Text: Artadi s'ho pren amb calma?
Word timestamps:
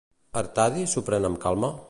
Artadi 0.41 0.87
s'ho 0.95 1.05
pren 1.11 1.31
amb 1.31 1.43
calma? 1.47 1.75